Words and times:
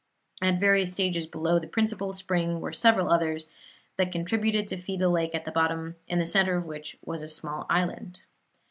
At 0.41 0.59
various 0.59 0.91
stages 0.91 1.27
below 1.27 1.59
the 1.59 1.67
principal 1.67 2.11
spring 2.13 2.59
were 2.59 2.73
several 2.73 3.11
others, 3.11 3.51
that 3.97 4.11
contributed 4.11 4.67
to 4.69 4.81
feed 4.81 4.97
the 4.97 5.09
lake 5.09 5.35
at 5.35 5.45
the 5.45 5.51
bottom, 5.51 5.95
in 6.07 6.17
the 6.17 6.25
centre 6.25 6.57
of 6.57 6.65
which 6.65 6.97
was 7.05 7.21
a 7.21 7.29
small 7.29 7.67
island. 7.69 8.21